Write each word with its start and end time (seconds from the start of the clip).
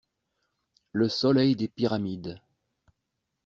Le 0.93 1.09
soleil 1.09 1.55
des 1.55 1.67
Pyramides! 1.67 2.41